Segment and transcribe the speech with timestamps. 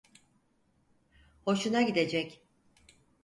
[1.45, 2.41] Hoşuna gidecek.